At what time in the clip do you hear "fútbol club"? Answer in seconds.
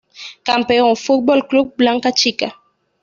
0.95-1.75